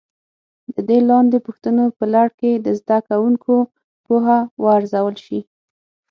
د 0.73 0.75
دې 0.89 0.99
لاندې 1.09 1.37
پوښتنو 1.45 1.85
په 1.97 2.05
لړ 2.13 2.27
کې 2.39 2.51
د 2.55 2.67
زده 2.79 2.97
کوونکو 3.07 3.53
پوهه 4.05 4.39
وارزول 4.63 5.15
شي. 5.25 5.39